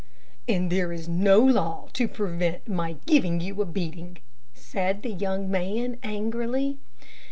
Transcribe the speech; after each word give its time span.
"And 0.47 0.71
there 0.71 0.91
is 0.91 1.07
no 1.07 1.37
law 1.41 1.87
to 1.93 2.07
prevent 2.07 2.67
my 2.67 2.93
giving 3.05 3.39
you 3.39 3.61
a 3.61 3.65
beating," 3.65 4.17
said 4.51 5.03
the 5.03 5.11
young 5.13 5.47
man, 5.51 5.99
angrily. 6.01 6.79